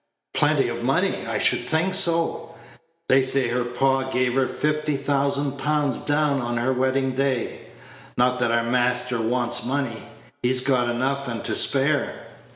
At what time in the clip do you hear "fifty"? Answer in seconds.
4.47-4.97